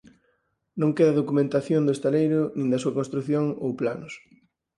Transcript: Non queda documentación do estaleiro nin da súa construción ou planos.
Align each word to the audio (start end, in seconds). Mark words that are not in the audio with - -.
Non 0.81 0.95
queda 0.97 1.19
documentación 1.21 1.81
do 1.85 1.95
estaleiro 1.97 2.41
nin 2.57 2.67
da 2.71 2.81
súa 2.83 2.95
construción 2.99 3.45
ou 3.63 3.69
planos. 3.81 4.13